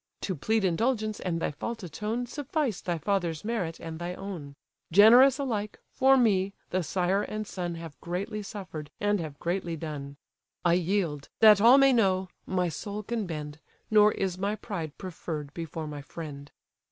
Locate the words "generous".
4.91-5.37